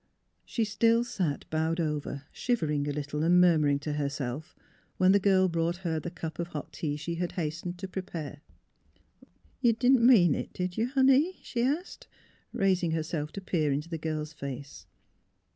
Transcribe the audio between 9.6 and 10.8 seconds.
You— didn't mean it, did